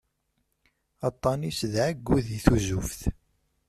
[1.07, 3.01] Aṭṭan-is d ɛeggu di tuzuft.